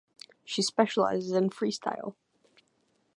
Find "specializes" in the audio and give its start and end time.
0.63-1.31